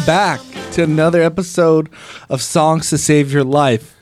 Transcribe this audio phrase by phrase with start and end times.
[0.00, 1.90] Welcome back to another episode
[2.30, 3.94] of Songs to Save Your Life.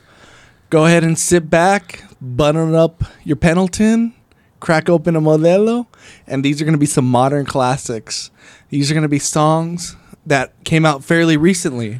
[0.69, 4.13] Go ahead and sit back, button up your Pendleton,
[4.61, 5.87] crack open a Modelo,
[6.25, 8.31] and these are going to be some modern classics.
[8.69, 11.99] These are going to be songs that came out fairly recently.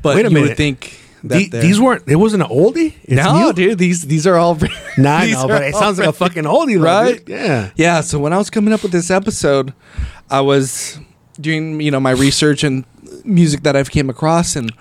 [0.00, 0.56] But Wait a you would minute.
[0.56, 2.04] think that The- these weren't.
[2.08, 2.94] It wasn't an oldie.
[3.02, 3.52] It's no, new?
[3.52, 3.78] dude.
[3.78, 4.54] These these are all
[4.96, 7.18] Nah, I these know, but it sounds like a fucking oldie, right?
[7.18, 7.28] dude.
[7.28, 7.70] Yeah.
[7.76, 8.00] Yeah.
[8.00, 9.74] So when I was coming up with this episode,
[10.30, 10.98] I was
[11.40, 12.84] doing you know my research and
[13.24, 14.72] music that I've came across, and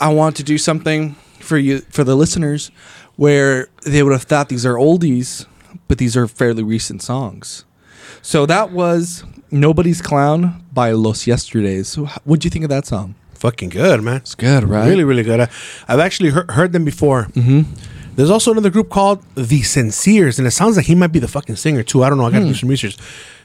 [0.00, 2.70] I want to do something for you for the listeners
[3.16, 5.46] where they would have thought these are oldies,
[5.88, 7.64] but these are fairly recent songs.
[8.22, 11.88] So that was "Nobody's Clown" by Los Yesterdays.
[11.88, 13.14] So what do you think of that song?
[13.34, 14.16] Fucking good, man.
[14.16, 14.88] It's good, right?
[14.88, 15.40] Really, really good.
[15.40, 15.48] I,
[15.86, 17.24] I've actually heard, heard them before.
[17.34, 17.70] Mm-hmm.
[18.16, 21.28] There's also another group called The Sinceres, and it sounds like he might be the
[21.28, 22.04] fucking singer too.
[22.04, 22.24] I don't know.
[22.24, 22.96] I got to do some research.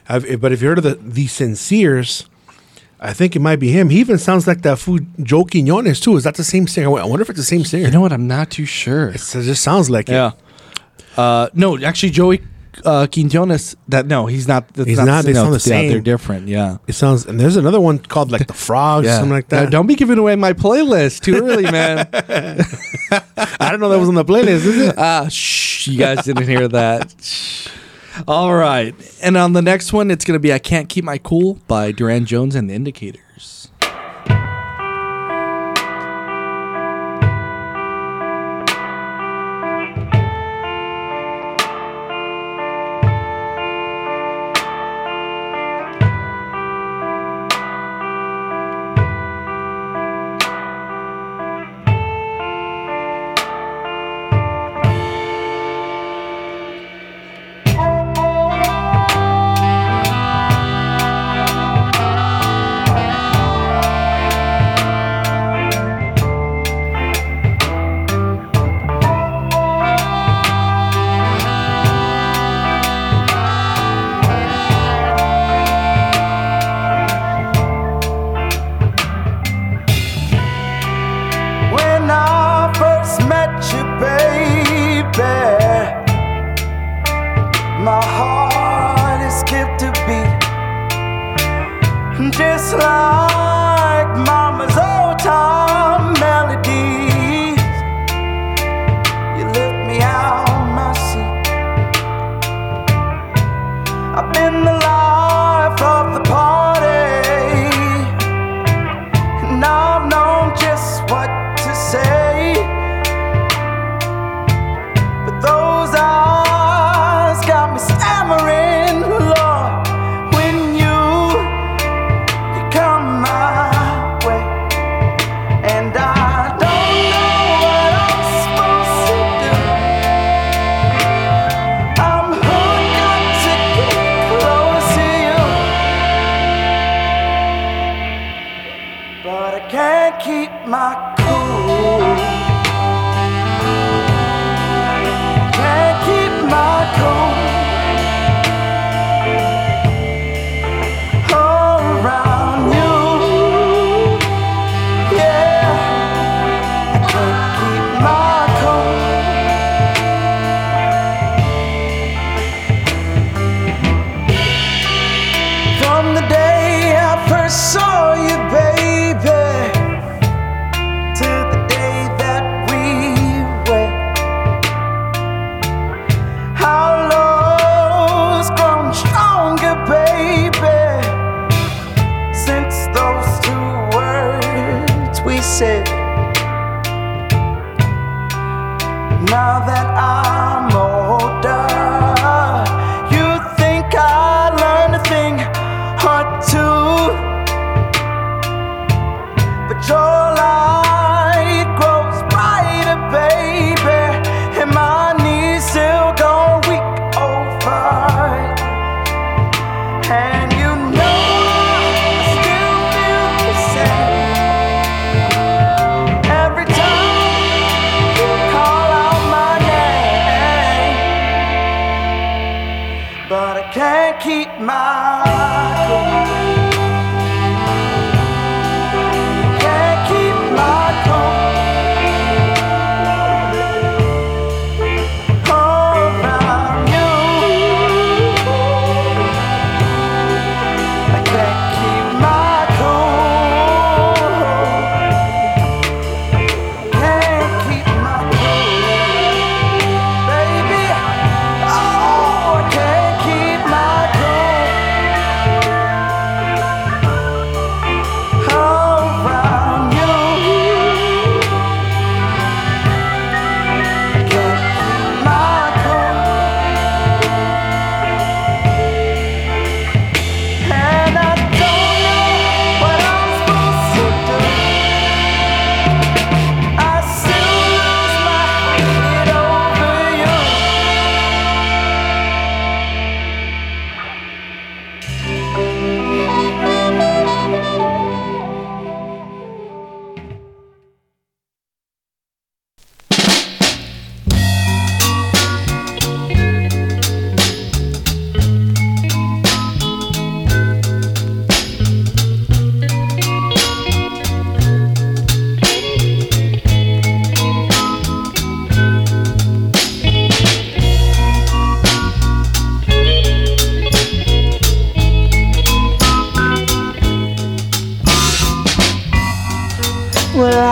[0.07, 2.28] I've, but if you heard of the The Sinceres,
[3.01, 3.89] I think it might be him.
[3.89, 6.17] He even sounds like that fool Joe Quinones too.
[6.17, 6.89] Is that the same singer?
[6.99, 7.85] I wonder if it's the same singer.
[7.85, 8.11] You know what?
[8.11, 9.07] I'm not too sure.
[9.09, 10.31] It's- it just sounds like Yeah.
[11.17, 12.41] Uh, no, actually, Joey
[12.85, 13.75] uh, Quinones.
[13.89, 14.67] That no, he's not.
[14.73, 15.91] That's He's not, they no, sound the yeah, same.
[15.91, 16.47] they're different.
[16.47, 16.75] Yeah.
[16.75, 16.79] it.
[16.89, 17.25] It sounds.
[17.25, 19.15] And there's another one called like the Frogs, Yeah.
[19.15, 19.71] something like Now, that.
[19.71, 22.07] don't be giving away my playlist too early, man.
[23.59, 24.65] I don't know that was on the playlist.
[24.65, 24.95] Is it?
[24.97, 25.87] Ah, shh.
[25.87, 27.13] You guys didn't hear that.
[28.27, 28.93] All right.
[29.21, 31.91] And on the next one, it's going to be I Can't Keep My Cool by
[31.91, 33.21] Durand Jones and the Indicators.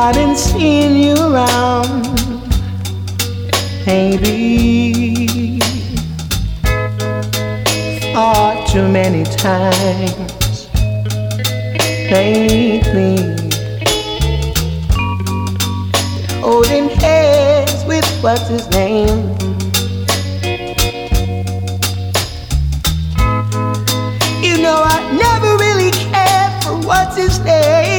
[0.08, 2.08] I've been seeing you around,
[3.86, 5.60] maybe
[8.14, 10.70] far too many times
[12.10, 13.18] lately.
[16.40, 19.36] Holding hands with what's his name.
[24.42, 27.97] You know I never really cared for what's his name.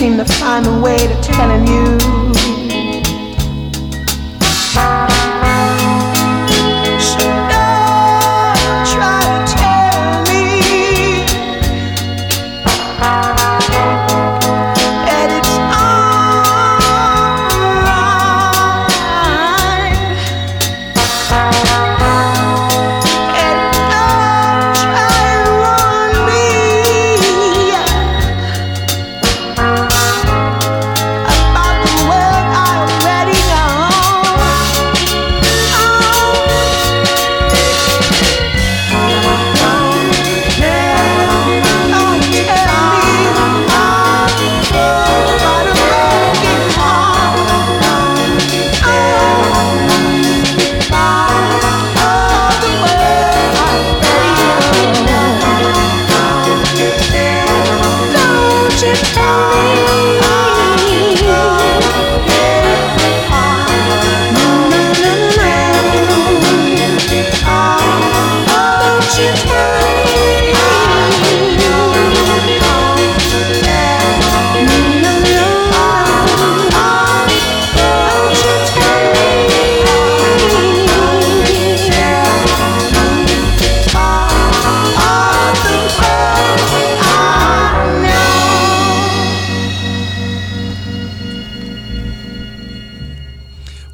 [0.00, 2.09] seem to find a way to telling you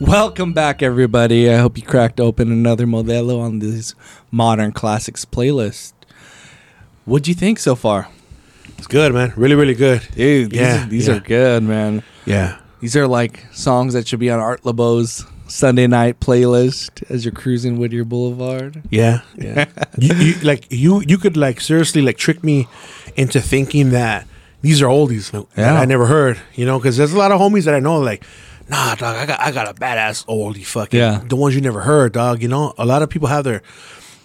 [0.00, 1.50] Welcome back, everybody.
[1.50, 3.94] I hope you cracked open another Modelo on this
[4.30, 5.94] modern classics playlist.
[7.06, 8.08] What'd you think so far,
[8.76, 9.32] It's good, man.
[9.36, 10.02] Really, really good.
[10.14, 10.50] dude?
[10.50, 11.14] These, Yeah, are, these yeah.
[11.16, 12.02] are good, man.
[12.26, 12.58] Yeah.
[12.80, 17.32] These are like songs that should be on Art Laboe's Sunday night playlist as you're
[17.32, 18.82] cruising Whittier Boulevard.
[18.90, 19.64] Yeah, yeah.
[19.98, 22.66] you, you like you you could like seriously like trick me
[23.16, 24.26] into thinking that
[24.60, 25.80] these are oldies that Yeah.
[25.80, 26.38] I never heard.
[26.54, 28.24] You know, because there's a lot of homies that I know like.
[28.68, 29.16] Nah, dog.
[29.16, 30.64] I got I got a badass oldie.
[30.66, 31.20] Fucking Yeah.
[31.28, 32.42] the ones you never heard, dog.
[32.42, 33.62] You know, a lot of people have their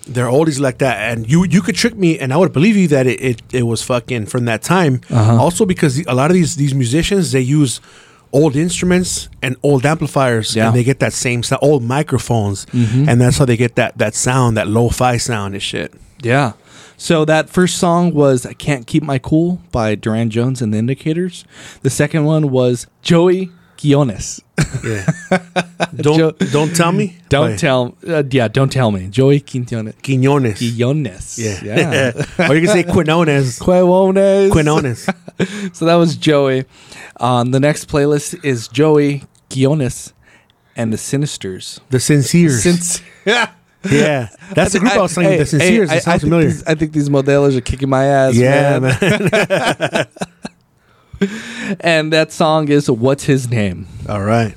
[0.07, 2.87] their oldies like that, and you you could trick me, and I would believe you
[2.89, 5.01] that it it, it was fucking from that time.
[5.11, 5.37] Uh-huh.
[5.39, 7.79] Also, because a lot of these these musicians they use
[8.33, 10.67] old instruments and old amplifiers, Yeah.
[10.67, 13.07] and they get that same sound, old microphones, Mhm.
[13.09, 15.93] and that's how they get that that sound, that lo-fi sound and shit.
[16.23, 16.53] Yeah.
[16.97, 20.77] So that first song was I Can't Keep My Cool by Durand Jones and the
[20.77, 21.43] Indicators.
[21.81, 23.49] The second one was Joey
[23.81, 24.41] Quiones.
[24.83, 25.11] Yeah.
[25.95, 27.17] don't Jo- don't tell me.
[27.29, 29.07] Don't By tell uh, yeah, don't tell me.
[29.07, 29.95] Joey Quinones.
[30.03, 30.57] Quiñones.
[30.57, 31.39] Quiones.
[31.39, 31.63] Yeah.
[31.63, 32.11] Yeah.
[32.49, 33.59] or you can say Quinones.
[33.59, 34.51] Quinones.
[34.51, 35.09] Quinones.
[35.73, 36.65] So that was Joey.
[37.19, 40.13] Um, the next playlist is Joey Quiones
[40.75, 41.79] and the Sinisters.
[41.89, 42.61] The Sinceres.
[42.61, 43.51] Since yeah.
[43.89, 44.29] yeah.
[44.53, 45.39] That's the group I, was saying.
[45.39, 45.89] the Sinceres.
[45.89, 46.49] I, it sounds I familiar.
[46.49, 48.35] Think these, I think these modelos are kicking my ass.
[48.35, 48.99] yeah, man.
[49.01, 50.07] man.
[51.79, 53.87] And that song is What's His Name?
[54.09, 54.55] All right.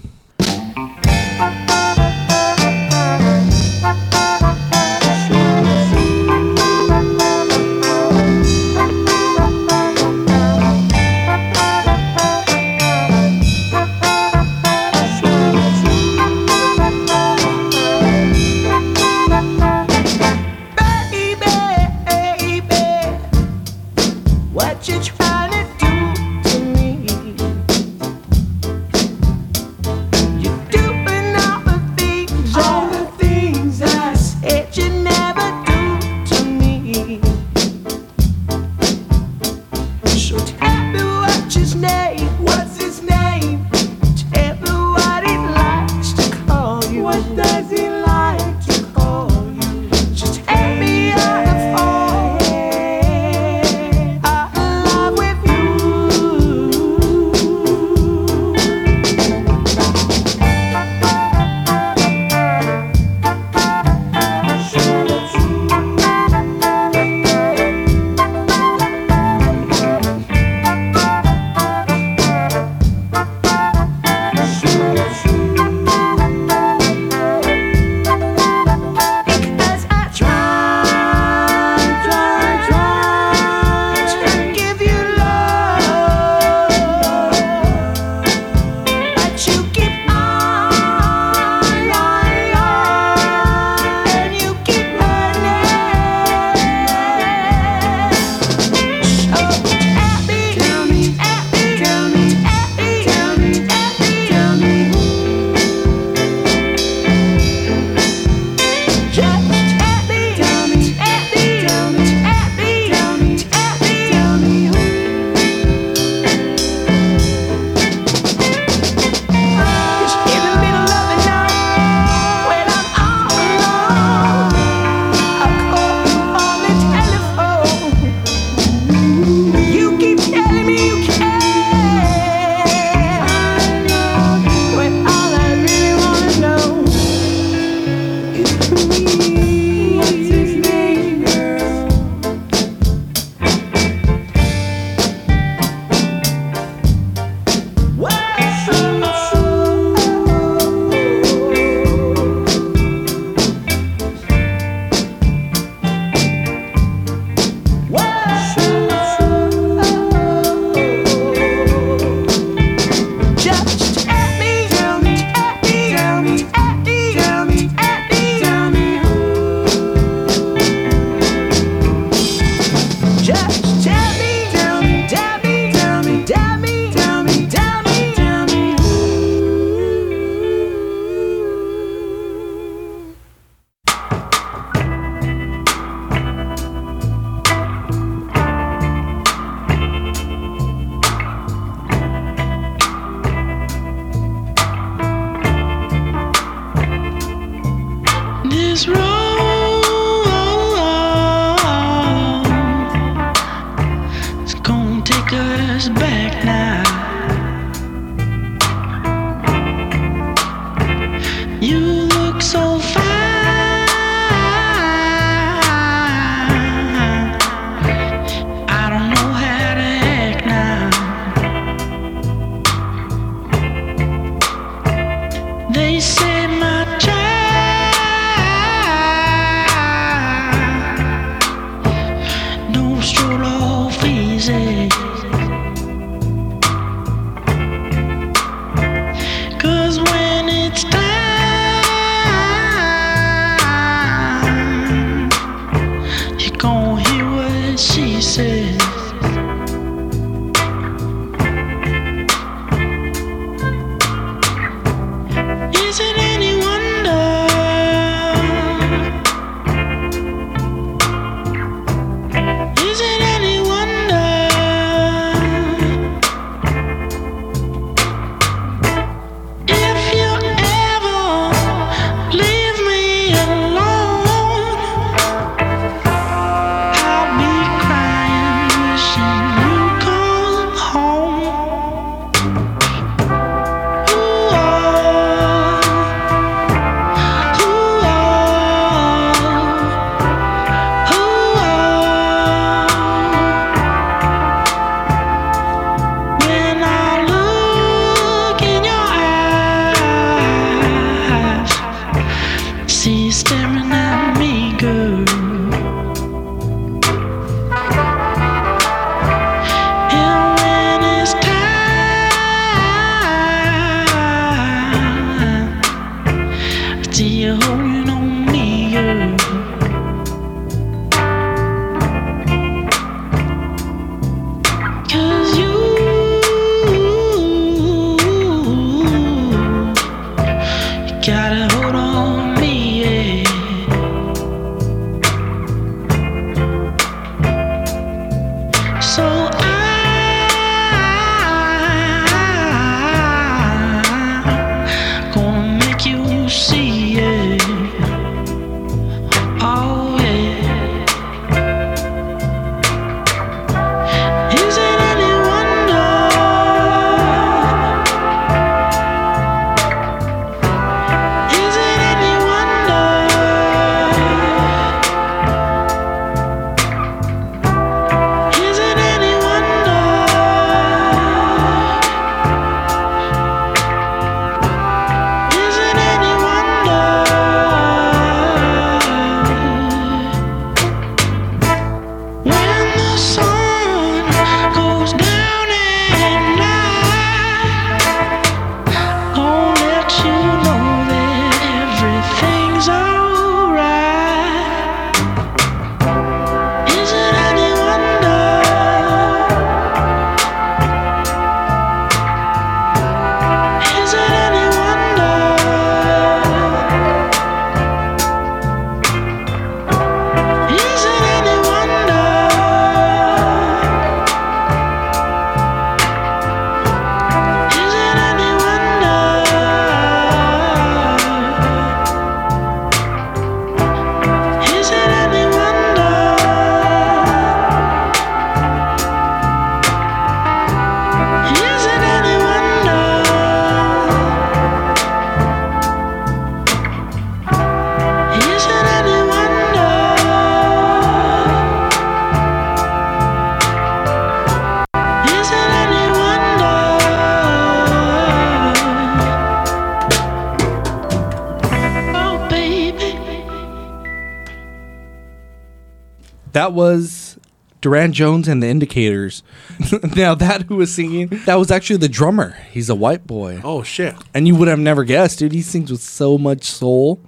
[458.12, 459.42] Jones and the Indicators.
[460.16, 462.56] now that who was singing, that was actually the drummer.
[462.70, 463.60] He's a white boy.
[463.64, 464.14] Oh shit.
[464.34, 465.52] And you would have never guessed, dude.
[465.52, 467.20] He sings with so much soul.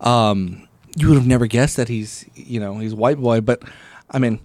[0.00, 3.40] Um, you would have never guessed that he's, you know, he's a white boy.
[3.40, 3.62] But
[4.10, 4.40] I mean,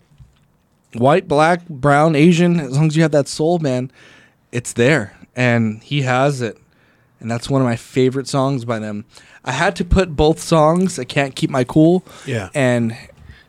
[0.93, 3.91] white, black, brown, Asian, as long as you have that soul, man,
[4.51, 5.17] it's there.
[5.35, 6.57] And he has it.
[7.19, 9.05] And that's one of my favorite songs by them.
[9.45, 12.03] I had to put both songs, I Can't Keep My Cool.
[12.25, 12.49] Yeah.
[12.53, 12.97] And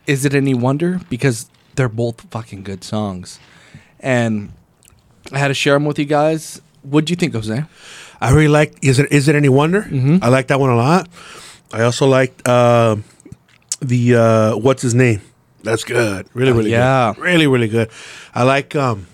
[0.07, 0.99] Is It Any Wonder?
[1.09, 3.39] Because they're both fucking good songs.
[3.99, 4.51] And
[5.31, 6.61] I had to share them with you guys.
[6.83, 7.63] What'd you think, Jose?
[8.21, 8.77] I really like.
[8.81, 9.11] Is it?
[9.11, 9.87] Is it any wonder?
[10.21, 11.07] I like that one a lot.
[11.71, 12.97] I also liked uh,
[13.81, 15.21] the uh, what's his name.
[15.63, 16.27] That's good.
[16.33, 17.13] Really, really yeah.
[17.15, 17.23] good.
[17.23, 17.89] Really, really good.
[18.35, 19.07] I like um,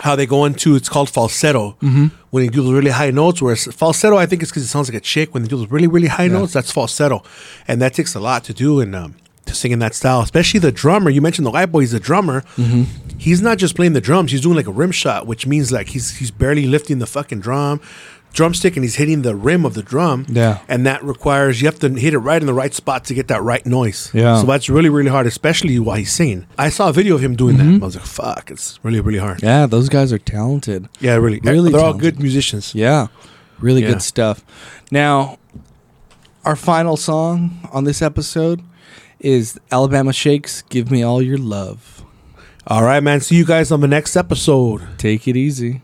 [0.00, 2.06] how they go into it's called falsetto Mm-hmm.
[2.30, 3.42] when you do those really high notes.
[3.42, 5.34] Whereas falsetto, I think it's because it sounds like a chick.
[5.34, 7.22] When they do those really really high notes, that's falsetto,
[7.66, 10.20] and that takes a lot to do and um, to sing in that style.
[10.20, 11.10] Especially the drummer.
[11.10, 11.80] You mentioned the white boy.
[11.80, 12.42] He's a drummer.
[12.56, 12.84] Mm-hmm.
[13.18, 14.32] He's not just playing the drums.
[14.32, 17.40] He's doing like a rim shot, which means like he's he's barely lifting the fucking
[17.40, 17.80] drum.
[18.32, 20.26] Drumstick and he's hitting the rim of the drum.
[20.28, 20.58] Yeah.
[20.66, 23.28] And that requires you have to hit it right in the right spot to get
[23.28, 24.10] that right noise.
[24.12, 24.40] Yeah.
[24.40, 26.44] So that's really, really hard, especially while he's singing.
[26.58, 27.80] I saw a video of him doing that.
[27.80, 29.36] I was like, fuck, it's really, really hard.
[29.36, 29.46] Mm-hmm.
[29.46, 30.88] Yeah, those guys are talented.
[30.98, 31.38] Yeah, really.
[31.44, 32.74] Really They're all good musicians.
[32.74, 33.06] Yeah,
[33.60, 33.90] really Yeah.
[33.92, 34.44] good stuff.
[34.90, 35.38] Now,
[36.44, 38.60] our final song on this episode
[39.24, 42.04] is Alabama Shakes "Give Me All Your Love."
[42.66, 43.20] All right, man.
[43.20, 44.82] See you guys on the next episode.
[44.98, 45.80] Take it easy.